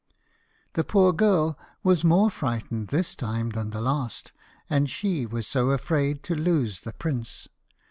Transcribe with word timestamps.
The 0.73 0.83
poor 0.83 1.13
girl 1.13 1.59
was 1.83 2.03
more 2.03 2.31
frightened 2.31 2.87
this 2.87 3.15
time 3.15 3.51
than 3.51 3.69
the 3.69 3.81
last, 3.81 4.31
and 4.67 4.89
she 4.89 5.27
was 5.27 5.45
so 5.45 5.69
afraid 5.69 6.23
to 6.23 6.33
lose 6.33 6.79
the 6.81 6.93
prince. 6.93 7.47